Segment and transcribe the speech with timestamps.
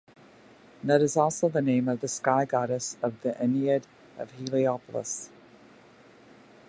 [0.81, 3.83] Nut is also the name of the sky goddess of the Ennead
[4.17, 5.29] of Heliopolis.